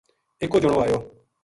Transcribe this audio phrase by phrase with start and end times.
[0.41, 0.97] اِکو جنو آیو